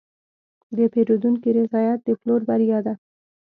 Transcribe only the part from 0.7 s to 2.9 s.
د پیرودونکي رضایت د پلور بریا